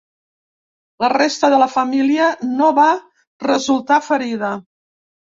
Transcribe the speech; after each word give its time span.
La 1.03 1.09
resta 1.11 1.49
de 1.53 1.59
la 1.63 1.67
família 1.73 2.29
no 2.61 2.69
va 2.77 2.85
resultar 3.47 3.99
ferida. 4.07 4.51